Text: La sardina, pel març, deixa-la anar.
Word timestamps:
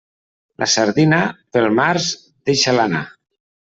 La 0.61 0.67
sardina, 0.75 1.19
pel 1.57 1.69
març, 1.81 2.09
deixa-la 2.51 2.91
anar. 2.91 3.03